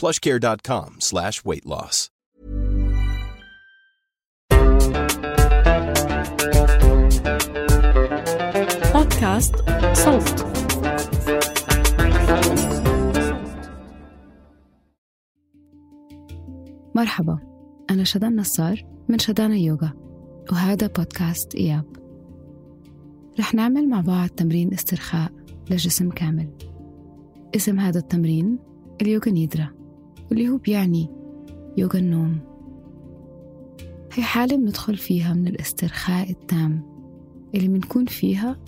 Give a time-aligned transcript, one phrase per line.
[0.00, 2.10] plushcare.com slash weight loss.
[8.94, 9.54] بودكاست
[9.92, 10.46] صوت
[16.94, 17.38] مرحبا
[17.90, 19.92] أنا شدان نصار من شدانا يوغا
[20.52, 21.84] وهذا بودكاست إياب.
[23.40, 25.32] رح نعمل مع بعض تمرين استرخاء
[25.70, 26.52] لجسم كامل.
[27.56, 28.58] اسم هذا التمرين
[29.02, 29.83] اليوغا نيدرا
[30.34, 31.10] واللي هو بيعني
[31.76, 32.38] يوغا النوم.
[34.12, 36.82] هي حالة بندخل فيها من الاسترخاء التام
[37.54, 38.58] اللي بنكون فيها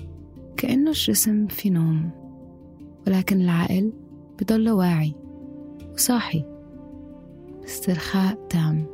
[0.56, 2.10] كأنه الجسم في نوم
[3.06, 3.92] ولكن العقل
[4.40, 5.14] بضل واعي
[5.94, 6.44] وصاحي.
[7.64, 8.86] استرخاء تام.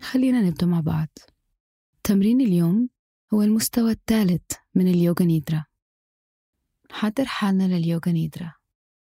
[0.00, 1.08] خلينا نبدأ مع بعض.
[2.04, 2.97] تمرين اليوم
[3.34, 5.64] هو المستوى الثالث من اليوغا نيدرا.
[6.90, 8.54] نحضر حالنا لليوغا نيدرا.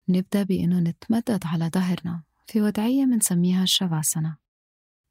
[0.09, 4.37] نبدأ بإنه نتمدد على ظهرنا في وضعية منسميها الشافاسنا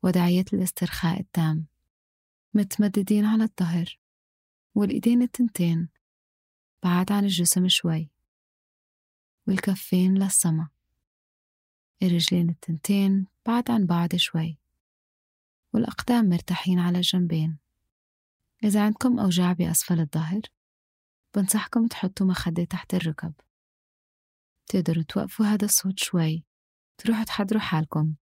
[0.03, 1.67] وضعية الاسترخاء التام.
[2.55, 3.99] متمددين على الظهر
[4.75, 5.89] والإيدين التنتين
[6.83, 8.11] بعاد عن الجسم شوي
[9.47, 10.69] والكفين للسما.
[12.03, 14.59] الرجلين التنتين بعد عن بعض شوي
[15.73, 17.59] والأقدام مرتاحين على الجنبين
[18.67, 20.41] إذا عندكم أوجاع بأسفل الظهر
[21.37, 23.33] بنصحكم تحطوا مخدة تحت الركب.
[24.67, 26.45] تقدروا توقفوا هذا الصوت شوي.
[26.99, 28.15] تروحوا تحضروا حالكم.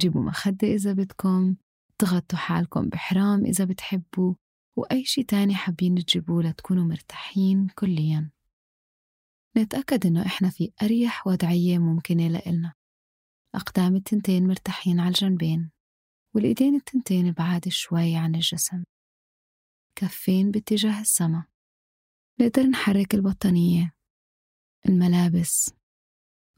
[0.00, 1.56] جيبوا مخدة إذا بدكم
[1.98, 4.34] تغطوا حالكم بحرام إذا بتحبوا
[4.76, 8.30] وأي شي تاني حابين تجيبوه لتكونوا مرتاحين كليا.
[9.56, 12.72] نتأكد إنه إحنا في أريح وضعية ممكنة لإلنا.
[13.54, 15.70] أقدام التنتين مرتاحين على الجنبين
[16.34, 18.84] والإيدين التنتين بعاد شوي عن الجسم.
[19.94, 21.46] كفين باتجاه السما.
[22.40, 23.94] نقدر نحرك البطانية
[24.88, 25.70] الملابس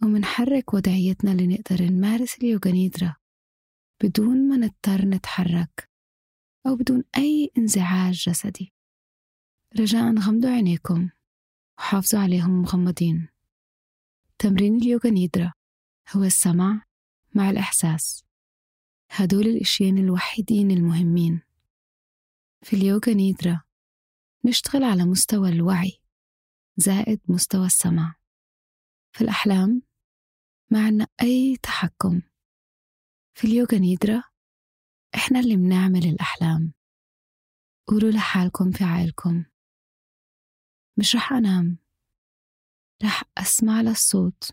[0.02, 3.16] ومنحرك وضعيتنا اللي نقدر نمارس اليوغا نيدرا
[4.02, 5.90] بدون ما نضطر نتحرك
[6.66, 8.72] أو بدون أي انزعاج جسدي.
[9.80, 11.10] رجاء غمضوا عينيكم
[11.78, 13.28] وحافظوا عليهم مغمضين.
[14.38, 15.52] تمرين اليوغا نيدرا
[16.12, 16.82] هو السمع
[17.34, 18.24] مع الإحساس.
[19.10, 21.40] هدول الإشيين الوحيدين المهمين.
[22.64, 23.62] في اليوغا نيدرا
[24.44, 26.00] نشتغل على مستوى الوعي
[26.76, 28.14] زائد مستوى السمع.
[29.12, 29.82] في الأحلام
[30.70, 32.22] ما عنا أي تحكم.
[33.34, 34.22] في اليوغا نيدرا
[35.14, 36.72] إحنا اللي بنعمل الأحلام.
[37.86, 39.44] قولوا لحالكم في عقلكم
[40.98, 41.78] مش رح أنام
[43.04, 44.50] رح أسمع للصوت.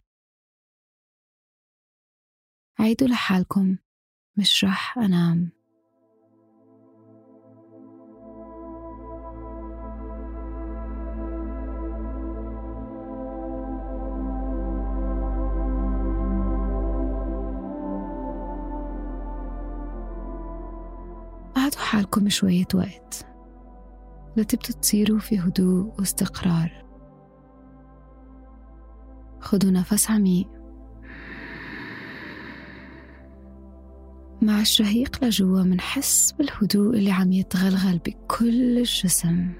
[2.80, 3.78] عيدوا لحالكم
[4.38, 5.61] مش رح أنام.
[21.92, 23.26] قعدوا حالكم شوية وقت.
[24.38, 26.86] لتبتوا تصيروا في هدوء واستقرار.
[29.40, 30.48] خدوا نفس عميق.
[34.42, 39.54] مع الشهيق لجوا منحس بالهدوء اللي عم يتغلغل بكل الجسم.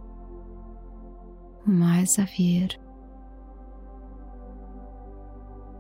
[1.68, 2.80] ومع الزفير.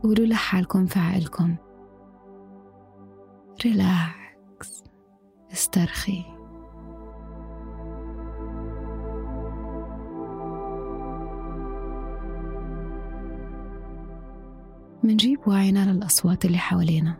[0.04, 1.56] قولوا لحالكم في عقلكم
[3.66, 4.84] ريلاكس
[5.54, 6.31] استرخي.
[15.04, 17.18] منجيب وعينا للأصوات اللي حوالينا.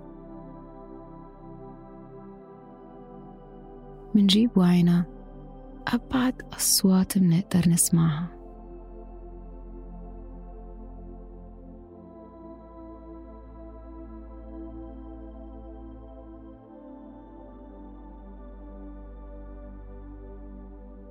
[4.16, 5.06] منجيب وعينا
[5.88, 8.28] أبعد أصوات منقدر نسمعها.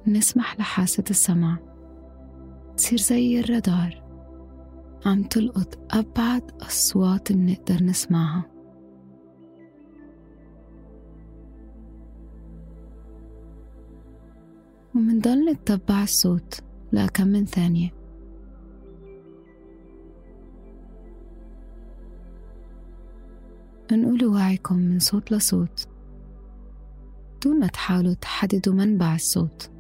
[0.07, 1.59] نسمح لحاسة السمع
[2.77, 4.00] تصير زي الرادار.
[5.07, 8.45] عم تلقط أبعد أصوات منقدر نسمعها.
[14.95, 16.61] ومنضل نتبع الصوت
[16.93, 17.91] لكم من ثانية.
[23.93, 25.89] انقلوا وعيكم من صوت لصوت.
[27.45, 29.71] دون ما تحاولوا تحددوا منبع الصوت.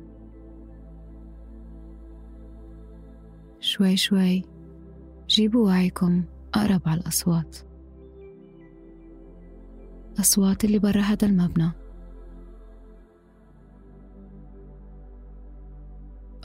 [3.60, 4.59] شوي شوي.
[5.30, 6.24] جيبوا وعيكم
[6.54, 7.56] أقرب على الأصوات.
[10.20, 11.70] أصوات اللي برا هذا المبنى.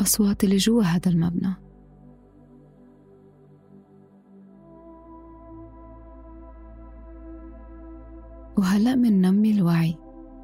[0.01, 1.53] أصوات اللي جوا هذا المبنى.
[8.57, 9.97] وهلأ مننمي الوعي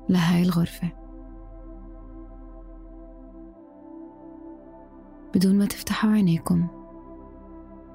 [0.09, 0.89] لهاي الغرفة.
[5.35, 6.80] بدون ما تفتحوا عينيكم.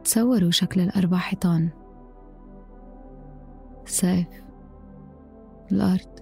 [0.06, 1.69] تصوروا شكل الأربع حيطان
[3.85, 4.44] سقف
[5.73, 6.20] الأرض.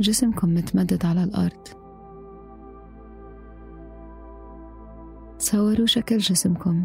[0.00, 1.68] جسمكم متمدد على الأرض.
[5.38, 6.84] تصوروا شكل جسمكم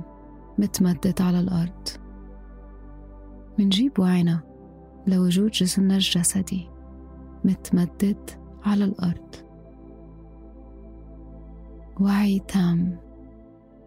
[0.58, 1.88] متمدد على الأرض.
[3.60, 4.40] منجيب وعينا
[5.08, 6.70] لوجود جسمنا الجسدي
[7.46, 8.30] متمدد
[8.66, 9.36] على الأرض.
[12.00, 13.09] وعي تام.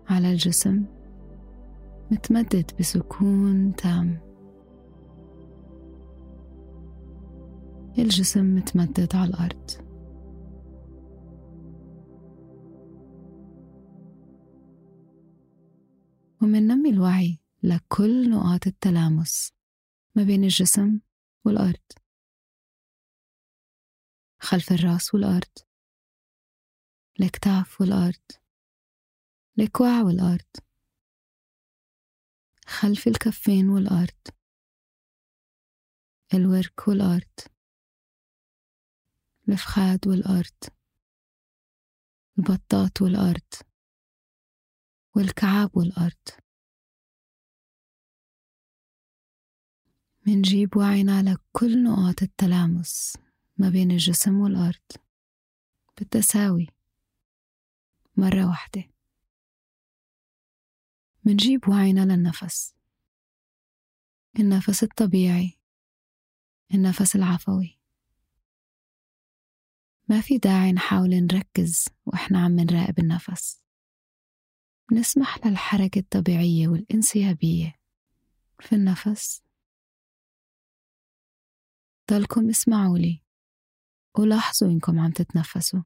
[0.08, 0.84] على الجسم
[2.10, 4.32] متمدد بسكون تام.
[7.99, 9.70] الجسم متمدد على الأرض.
[16.43, 19.52] ومننمي الوعي لكل نقاط التلامس
[20.14, 21.00] ما بين الجسم
[21.44, 21.93] والأرض.
[24.40, 25.58] خلف الرأس والأرض.
[27.20, 28.42] الأكتاف والأرض.
[29.58, 30.50] الكوع والأرض.
[32.66, 34.28] خلف الكفين والأرض.
[36.34, 37.52] الورك والأرض.
[39.49, 40.75] الفخاد والأرض.
[42.38, 43.52] البطاط والأرض.
[45.16, 46.28] والكعاب والأرض.
[50.26, 53.16] منجيب وعينا لكل نقاط التلامس
[53.56, 54.93] ما بين الجسم والأرض.
[55.98, 56.66] بالتساوي.
[58.16, 58.92] مرة واحدة.
[61.24, 62.74] منجيب وعينا للنفس.
[64.38, 65.58] النفس الطبيعي.
[66.74, 67.78] النفس العفوي.
[70.08, 73.62] ما في داعي نحاول نركز وإحنا عم نراقب النفس.
[74.92, 77.80] نسمح للحركة الطبيعية والانسيابية
[78.60, 79.42] في النفس.
[82.10, 83.22] ضلكم اسمعوا لي.
[84.19, 85.82] ولاحظوا إنكم عم تتنفسوا.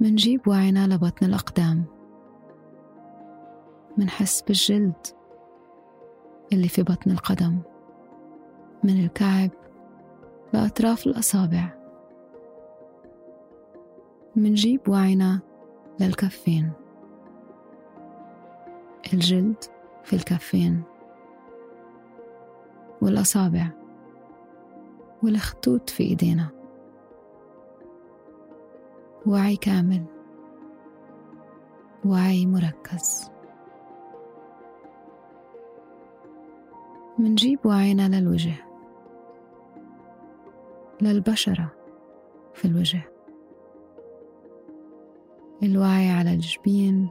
[0.00, 1.84] منجيب وعينا لبطن الأقدام.
[3.98, 5.06] منحس بالجلد
[6.52, 7.58] اللي في بطن القدم.
[8.84, 9.50] من الكعب
[10.52, 11.68] لأطراف الأصابع.
[14.36, 15.40] منجيب وعينا
[16.00, 16.72] للكفين.
[19.12, 19.64] الجلد
[20.04, 20.82] في الكفين.
[23.02, 23.66] والأصابع.
[25.22, 26.59] والخطوط في إيدينا.
[29.26, 30.04] وعي كامل.
[32.04, 33.30] وعي مركز.
[37.18, 38.54] منجيب وعينا للوجه.
[41.02, 41.72] للبشرة
[42.54, 43.02] في الوجه.
[45.62, 47.08] الوعي على الجبين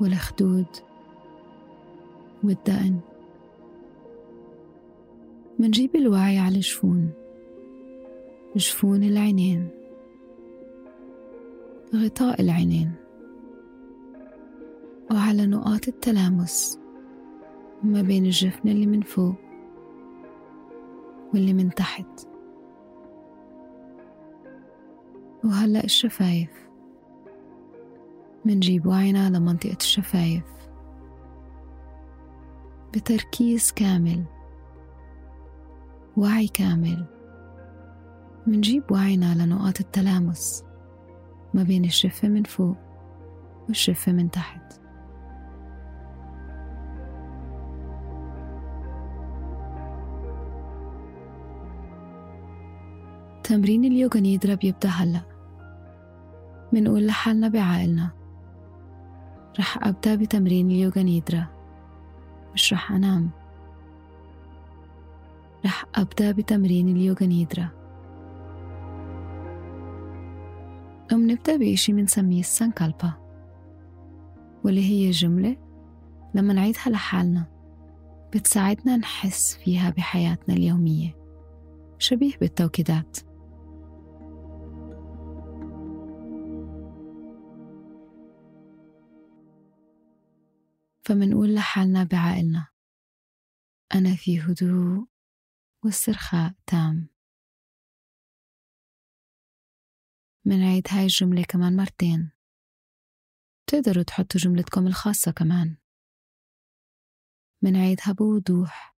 [0.00, 0.66] والخدود
[2.44, 3.00] والدقن.
[5.58, 7.10] منجيب الوعي على الجفون
[8.56, 9.79] جفون العينين.
[11.94, 12.92] غطاء العينين.
[15.10, 16.78] وعلى نقاط التلامس
[17.82, 19.34] ما بين الجفن اللي من فوق
[21.34, 22.26] واللي من تحت.
[25.44, 26.50] وهلأ الشفايف.
[28.44, 30.44] منجيب وعينا على منطقة الشفايف.
[32.94, 34.24] بتركيز كامل.
[36.16, 37.06] وعي كامل.
[38.46, 40.64] منجيب وعينا على نقاط التلامس.
[41.54, 42.76] ما بين الشفة من فوق
[43.68, 44.80] والشفة من تحت.
[53.44, 55.20] تمرين اليوغا نيدرا بيبدأ هلأ.
[56.72, 58.10] منقول لحالنا بعقلنا
[59.58, 61.46] رح أبدأ بتمرين اليوغا نيدرا.
[62.54, 63.30] مش رح أنام.
[65.64, 67.79] رح أبدأ بتمرين اليوغا نيدرا.
[71.30, 73.12] ومنبدأ بإشي منسميه السنكالبا
[74.64, 75.56] واللي هي جملة
[76.34, 77.46] لما نعيدها لحالنا
[78.34, 81.16] بتساعدنا نحس فيها بحياتنا اليومية
[81.98, 83.18] شبيه بالتوكيدات.
[91.04, 92.66] فمنقول لحالنا بعقلنا
[93.94, 95.06] أنا في هدوء
[95.84, 97.08] واسترخاء تام.
[100.50, 102.32] منعيد هاي الجملة كمان مرتين.
[103.66, 105.76] تقدروا تحطوا جملتكم الخاصة كمان.
[107.62, 108.96] منعيدها بوضوح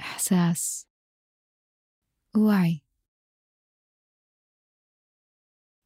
[0.00, 0.88] إحساس.
[2.36, 2.82] ووعي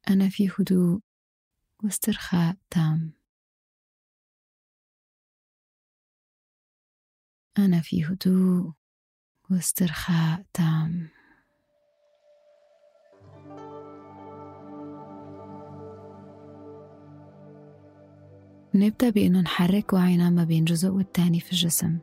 [0.09, 1.01] أنا في هدوء
[1.83, 3.13] واسترخاء تام.
[7.57, 8.73] أنا في هدوء
[9.49, 11.22] واسترخاء تام.
[18.75, 21.97] نبدأ بإنه نحرك وعينا ما بين جزء والتاني في الجسم.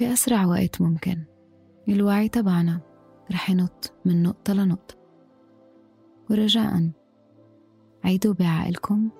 [0.00, 1.24] بأسرع وقت ممكن.
[1.88, 2.80] الوعي تبعنا.
[3.32, 4.94] رح ينط من نقطة لنقطة.
[6.30, 6.90] ورجاء.
[8.04, 9.10] عيدوا بعقلكم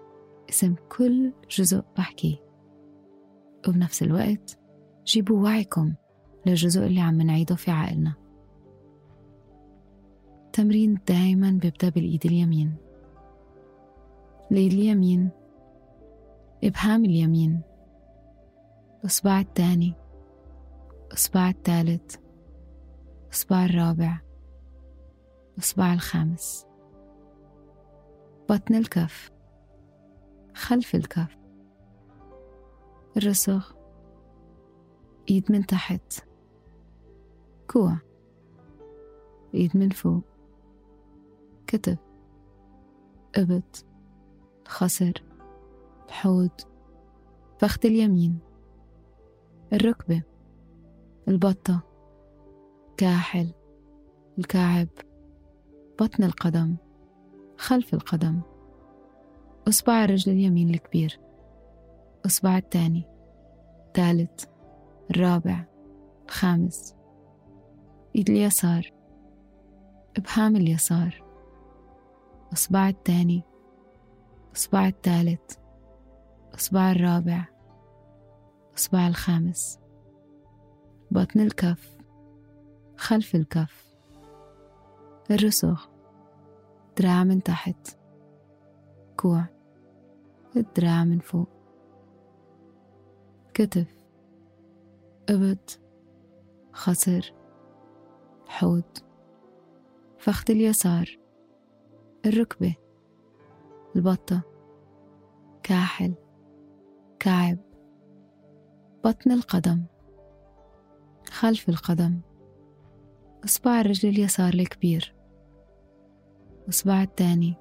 [0.48, 2.36] اسم كل جزء بحكيه.
[3.68, 4.58] وبنفس الوقت
[5.06, 5.94] جيبوا وعيكم
[6.46, 8.14] للجزء اللي عم نعيده في عقلنا
[10.52, 12.74] تمرين دايما بيبدأ بالإيد اليمين.
[14.52, 15.30] الإيد اليمين
[16.64, 17.62] إبهام اليمين.
[19.00, 19.94] الإصبع الثاني.
[21.06, 22.16] الإصبع الثالث.
[23.24, 24.20] الإصبع الرابع.
[25.54, 26.66] الإصبع الخامس.
[28.48, 29.30] بطن الكف.
[30.54, 31.36] خلف الكف.
[33.16, 33.70] الرسغ.
[35.30, 36.26] إيد من تحت.
[37.70, 37.96] كوع.
[39.54, 40.24] إيد من فوق.
[41.66, 41.98] كتف.
[43.36, 43.84] إبط.
[44.66, 45.23] خصر
[46.08, 46.50] الحوض
[47.58, 48.38] فخذ اليمين
[49.72, 50.22] الركبة
[51.28, 51.80] البطة
[52.96, 53.52] كاحل
[54.38, 54.88] الكعب
[56.00, 56.76] بطن القدم
[57.56, 58.40] خلف القدم
[59.68, 61.20] أصبع الرجل اليمين الكبير
[62.26, 63.04] أصبع الثاني
[63.86, 64.44] الثالث
[65.10, 65.64] الرابع
[66.26, 66.94] الخامس
[68.16, 68.92] إيد اليسار
[70.16, 71.24] إبهام اليسار
[72.52, 73.42] أصبع الثاني
[74.56, 75.63] أصبع الثالث.
[76.54, 77.44] أصبع الرابع
[78.76, 79.78] أصبع الخامس
[81.10, 81.96] بطن الكف
[82.96, 83.94] خلف الكف
[85.30, 85.84] الرسغ
[86.98, 87.98] دراع من تحت
[89.16, 89.44] كوع
[90.56, 91.48] الدراع من فوق
[93.54, 94.04] كتف
[95.28, 95.80] إبط
[96.72, 97.34] خصر
[98.48, 98.98] حوض
[100.18, 101.18] فخذ اليسار
[102.26, 102.74] الركبة
[103.96, 104.42] البطة
[105.62, 106.14] كاحل.
[107.24, 107.58] كعب.
[109.04, 109.84] بطن القدم.
[111.30, 112.20] خلف القدم.
[113.44, 115.14] إصبع الرجل اليسار الكبير.
[116.68, 117.54] إصبع الثاني.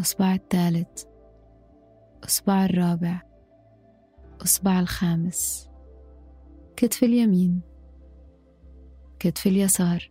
[0.00, 1.04] إصبع الثالث.
[2.24, 3.22] إصبع الرابع.
[4.42, 5.70] إصبع الخامس.
[6.76, 7.60] كتف اليمين.
[9.18, 10.10] كتف اليسار.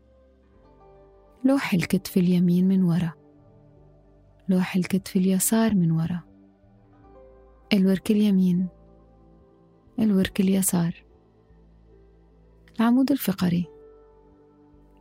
[1.46, 3.12] لوح الكتف اليمين من ورا.
[4.50, 6.33] لوح الكتف اليسار من ورا.
[7.74, 8.68] الورك اليمين
[10.00, 11.04] الورك اليسار
[12.80, 13.68] العمود الفقري.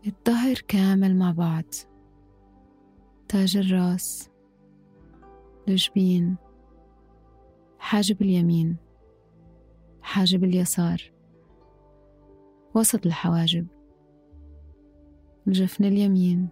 [0.07, 1.65] الظهر كامل مع بعض.
[3.29, 4.31] تاج الراس
[5.69, 6.37] الجبين
[7.79, 8.77] حاجب اليمين
[10.03, 11.13] حاجب اليسار.
[12.75, 13.67] وسط الحواجب.
[15.49, 16.49] الجفن اليمين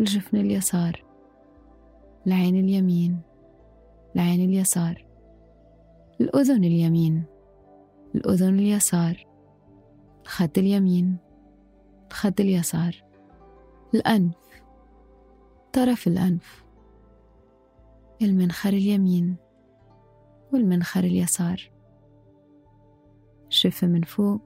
[0.00, 1.04] الجفن اليسار.
[2.26, 3.29] العين اليمين.
[4.14, 5.06] العين اليسار.
[6.20, 7.24] الأذن اليمين.
[8.14, 9.26] الأذن اليسار.
[10.22, 11.16] الخد اليمين.
[12.10, 13.04] الخد اليسار.
[13.94, 14.34] الأنف.
[15.72, 16.64] طرف الأنف.
[18.22, 19.36] المنخر اليمين.
[20.52, 21.70] والمنخر اليسار.
[23.48, 24.40] شفة من فوق.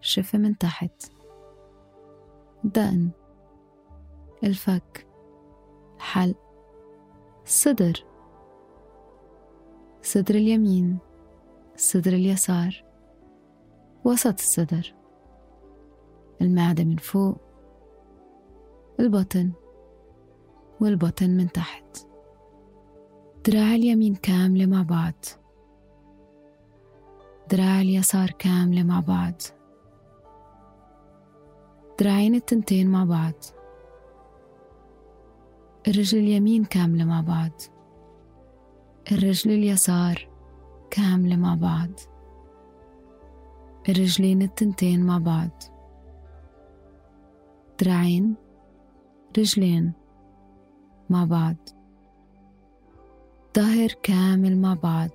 [0.00, 1.12] شفة من تحت.
[2.64, 3.10] دقن.
[4.44, 5.06] الفك.
[5.96, 6.36] الحلق
[7.44, 8.15] الصدر
[10.06, 10.98] صدر اليمين
[11.74, 12.84] الصدر اليسار
[14.04, 14.94] وسط الصدر.
[16.40, 17.36] المعدة من فوق
[19.00, 19.52] البطن
[20.80, 22.06] والبطن من تحت.
[23.46, 25.24] دراع اليمين كاملة مع بعض.
[27.50, 29.34] دراع اليسار كاملة مع بعض.
[32.00, 33.34] دراعين التنتين مع بعض.
[35.88, 37.75] الرجل اليمين كاملة مع بعض.
[39.12, 40.28] الرجل اليسار
[40.90, 41.90] كاملة مع بعض.
[43.88, 45.50] الرجلين التنتين مع بعض.
[47.80, 48.34] دراعين
[49.38, 49.92] رجلين
[51.10, 51.56] مع بعض.
[53.56, 55.10] ظهر كامل مع بعض.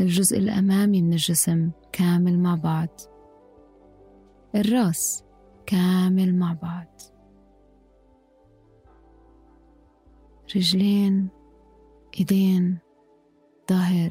[0.00, 2.88] الجزء الأمامي من الجسم كامل مع بعض.
[4.54, 5.24] الراس
[5.66, 7.00] كامل مع بعض.
[10.56, 11.37] رجلين
[12.14, 12.78] إيدين
[13.70, 14.10] ظهر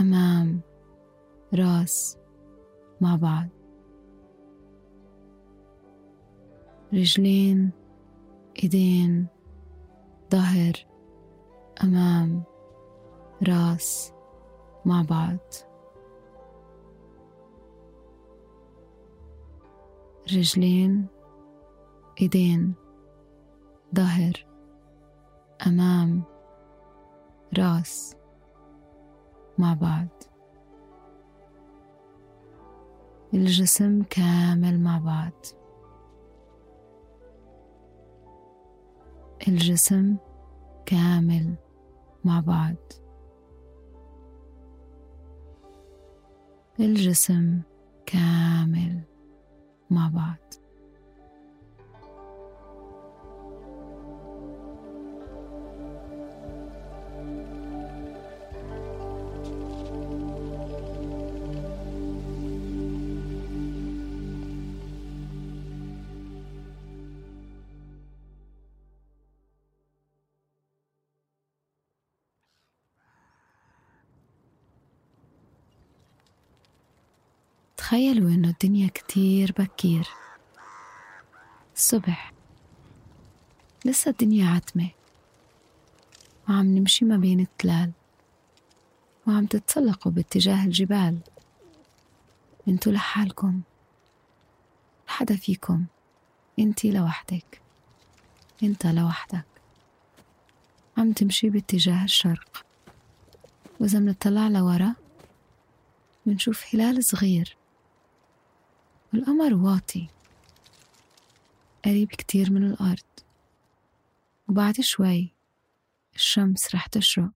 [0.00, 0.60] أمام
[1.54, 2.18] راس
[3.00, 3.48] مع بعض.
[6.92, 7.70] رجلين
[8.62, 9.26] إيدين
[10.32, 10.72] ظهر
[11.84, 12.42] أمام
[13.48, 14.12] راس
[14.84, 15.38] مع بعض.
[20.32, 21.06] رجلين
[22.20, 22.74] إيدين
[23.94, 24.32] ظهر
[25.66, 26.22] أمام
[27.58, 28.16] راس
[29.58, 30.08] مع بعض.
[33.34, 35.46] الجسم كامل مع بعض.
[39.48, 40.16] الجسم
[40.86, 41.54] كامل
[42.24, 42.76] مع بعض.
[46.80, 47.60] الجسم
[48.06, 49.00] كامل
[49.90, 50.67] مع بعض.
[78.62, 80.08] الدنيا كتير بكير.
[81.76, 82.32] الصبح
[83.84, 84.90] لسه الدنيا عتمة.
[86.48, 87.92] وعم نمشي ما بين التلال.
[89.26, 91.18] وعم تتسلقوا باتجاه الجبال.
[92.68, 93.60] انتو لحالكم.
[95.06, 95.84] حدا فيكم.
[96.58, 97.60] انتي لوحدك.
[98.62, 99.46] انت لوحدك.
[100.96, 102.64] عم تمشي باتجاه الشرق.
[103.80, 104.94] وإذا منطلع لورا
[106.26, 107.56] منشوف هلال صغير.
[109.12, 110.08] والقمر واطي
[111.84, 113.04] قريب كتير من الأرض.
[114.48, 115.34] وبعد شوي
[116.14, 117.30] الشمس رح تشرق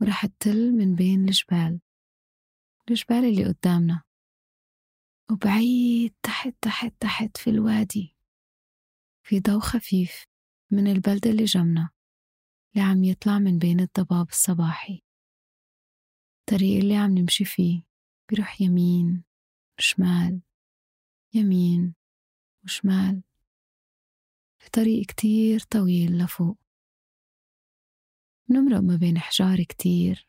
[0.00, 1.80] ورح تطل من بين الجبال
[2.90, 4.02] الجبال اللي قدامنا.
[5.30, 8.16] وبعيد تحت تحت تحت في الوادي.
[9.22, 10.26] في ضوء خفيف
[10.70, 11.90] من البلدة اللي جمنا
[12.74, 15.02] اللي عم يطلع من بين الضباب الصباحي.
[16.40, 17.82] الطريق اللي عم نمشي فيه
[18.28, 19.24] بيروح يمين
[19.78, 20.40] شمال.
[21.34, 21.94] يمين
[22.64, 23.22] وشمال.
[24.58, 26.58] في طريق كتير طويل لفوق.
[28.50, 30.28] نمرق ما بين حجار كتير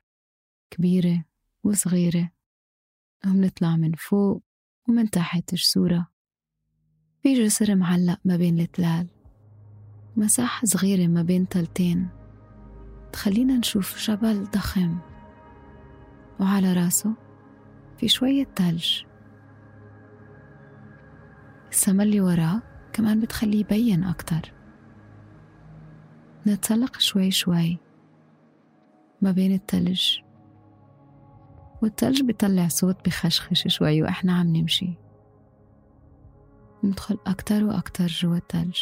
[0.70, 1.26] كبيرة
[1.64, 2.32] وصغيرة.
[3.26, 4.44] ومنطلع من فوق
[4.90, 6.08] ومن تحت جسورة.
[7.24, 9.08] في جسر معلق ما بين التلال.
[10.18, 12.10] مساحة صغيرة ما بين تلتين.
[13.14, 15.00] تخلينا نشوف جبل ضخم.
[16.40, 17.16] وعلى راسه
[17.98, 19.13] في شوية تلج.
[21.74, 22.62] السما اللي وراه
[22.94, 24.54] كمان بتخليه يبين أكتر.
[26.48, 27.78] نتسلق شوي شوي
[29.22, 30.20] ما بين التلج.
[31.82, 34.94] والتلج بيطلع صوت بخشخش شوي وإحنا عم نمشي.
[36.84, 38.80] ندخل أكتر وأكتر جوا التلج.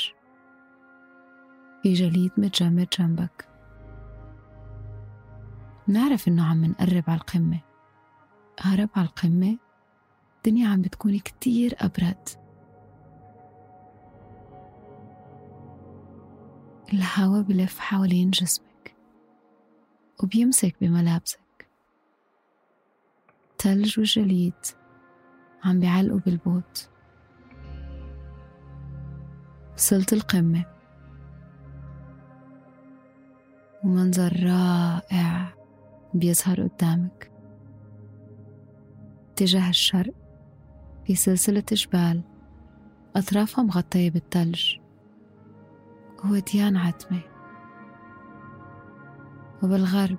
[1.83, 3.47] في جليد متجمد جنبك.
[5.87, 7.59] نعرف إنه عم نقرب على القمة.
[8.57, 9.57] قرب على القمة
[10.37, 12.40] الدنيا عم بتكون كتير أبرد.
[16.93, 18.95] الهوا بلف حوالين جسمك
[20.23, 21.67] وبيمسك بملابسك.
[23.57, 24.53] تلج وجليد
[25.63, 26.89] عم بيعلقوا بالبوت.
[29.73, 30.65] وصلت القمة.
[33.83, 35.53] ومنظر رائع
[36.13, 37.31] بيظهر قدامك.
[39.31, 40.13] اتجاه الشرق
[41.05, 42.23] في سلسلة جبال
[43.15, 44.80] أطرافها مغطية بالثلج
[46.25, 47.21] هو ديان عتمة.
[49.63, 50.17] وبالغرب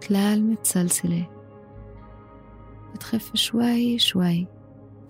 [0.00, 1.26] تلال متسلسلة
[2.94, 4.46] بتخف شوي شوي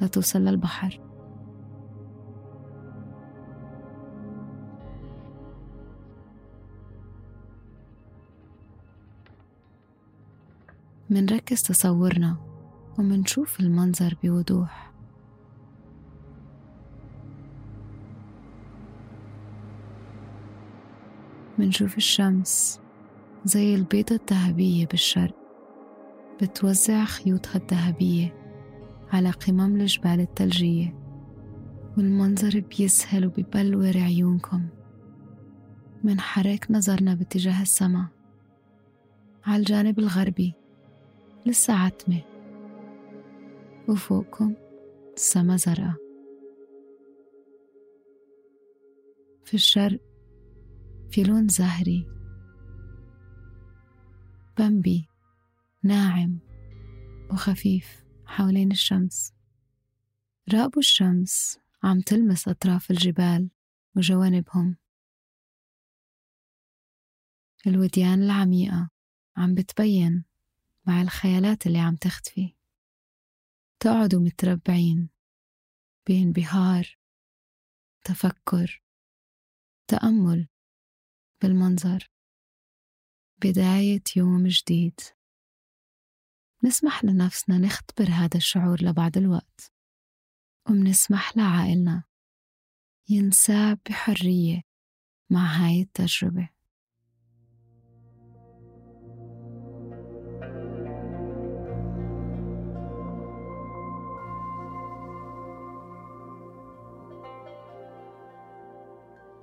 [0.02, 1.00] لتوصل للبحر.
[11.10, 12.36] منركز تصورنا
[12.98, 14.87] ومنشوف المنظر بوضوح.
[21.58, 22.80] منشوف الشمس
[23.44, 25.34] زي البيضة الذهبية بالشرق.
[26.42, 28.34] بتوزع خيوطها الذهبية
[29.12, 30.94] على قمم الجبال الثلجية
[31.96, 34.68] والمنظر بيسهل وبيبلور عيونكم.
[36.04, 38.06] منحرك نظرنا باتجاه السماء.
[39.44, 40.54] على الجانب الغربي
[41.46, 42.20] لسه عتمة.
[43.88, 44.54] وفوقكم
[45.16, 45.94] السما زرقاء.
[49.44, 50.07] في الشرق
[51.10, 52.06] في لون زهري.
[54.58, 55.08] بمبي
[55.82, 56.38] ناعم
[57.30, 59.32] وخفيف حوالين الشمس.
[60.52, 63.50] راقبوا الشمس عم تلمس أطراف الجبال
[63.96, 64.76] وجوانبهم.
[67.66, 68.90] الوديان العميقة
[69.36, 70.24] عم بتبين
[70.86, 72.54] مع الخيالات اللي عم تختفي.
[73.80, 75.08] تقعدوا متربعين
[76.08, 76.98] بانبهار
[78.04, 78.82] تفكر
[79.88, 80.48] تأمل
[81.42, 82.10] بالمنظر.
[83.44, 85.00] بداية يوم جديد.
[86.64, 89.72] نسمح لنفسنا نختبر هذا الشعور لبعض الوقت.
[90.68, 92.04] ومنسمح لعائلنا
[93.08, 94.62] ينساب بحرية
[95.30, 96.48] مع هاي التجربة.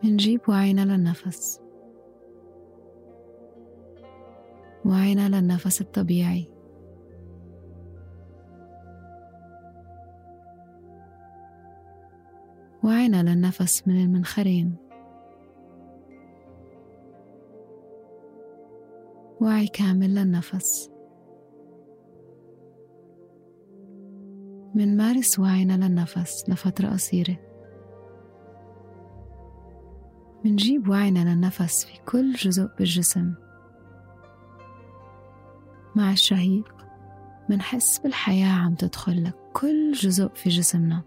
[0.03, 1.64] منجيب وعينا للنفس.
[4.85, 6.47] وعينا للنفس الطبيعي.
[12.83, 14.75] وعينا للنفس من المنخرين.
[19.41, 20.91] وعي كامل للنفس.
[24.75, 27.37] منمارس وعينا للنفس لفترة قصيرة.
[30.45, 33.44] منجيب وعينا للنفس في كل جزء بالجسم.
[35.95, 36.75] مع الشهيق
[37.49, 41.03] منحس بالحياة عم تدخل لكل جزء في جسمنا.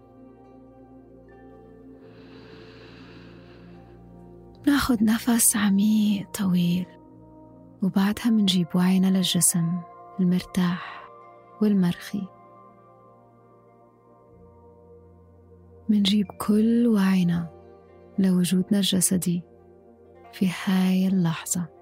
[4.67, 6.85] ناخد نفس عميق طويل
[7.83, 9.79] وبعدها منجيب وعينا للجسم
[10.19, 11.09] المرتاح
[11.61, 12.27] والمرخي.
[15.89, 17.49] منجيب كل وعينا
[18.19, 19.43] لوجودنا الجسدي
[20.33, 21.78] في هاي اللحظة.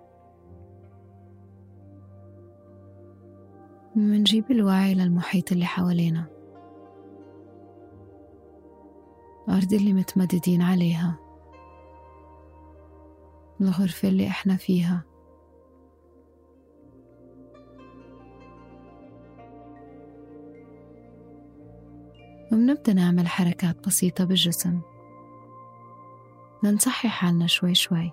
[3.98, 6.26] ومنجيب الوعي للمحيط اللي حوالينا.
[9.48, 11.20] الأرض اللي متمددين عليها.
[13.62, 15.04] الغرفة اللي إحنا فيها.
[22.52, 24.82] ومنبدأ نعمل حركات بسيطة بالجسم.
[26.64, 28.12] ننصحي حالنا شوي شوي.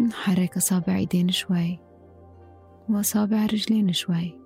[0.00, 1.78] نحرك أصابع إيدين شوي.
[2.88, 4.37] وأصابع رجلين شوي.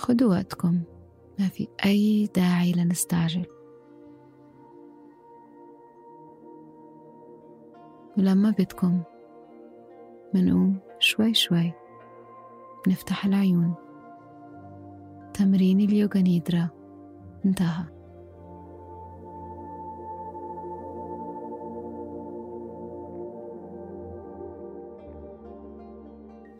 [0.00, 0.80] خدوا وقتكم
[1.38, 3.46] ما في أي داعي لنستعجل.
[8.18, 9.02] ولما بدكم
[10.34, 11.72] منقوم شوي شوي
[12.88, 13.74] نفتح العيون.
[15.34, 16.68] تمرين اليوغا نيدرا
[17.44, 17.99] انتهى.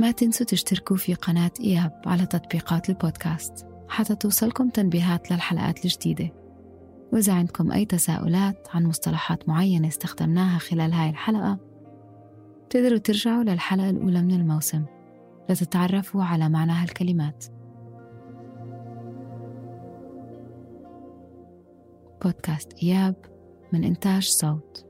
[0.01, 6.31] ما تنسوا تشتركوا في قناة إياب على تطبيقات البودكاست حتى توصلكم تنبيهات للحلقات الجديدة.
[7.13, 11.59] وإذا عندكم أي تساؤلات عن مصطلحات معينة استخدمناها خلال هاي الحلقة
[12.71, 14.85] تقدروا ترجعوا للحلقة الأولى من الموسم
[15.51, 17.45] لتتعرفوا على معنى هالكلمات.
[22.23, 23.15] بودكاست إياب
[23.73, 24.90] من إنتاج صوت.